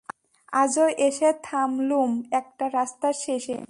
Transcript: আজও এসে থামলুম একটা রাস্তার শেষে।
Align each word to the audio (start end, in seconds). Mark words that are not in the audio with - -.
আজও 0.53 0.85
এসে 0.99 1.29
থামলুম 1.43 2.11
একটা 2.31 2.65
রাস্তার 2.69 3.13
শেষে। 3.23 3.57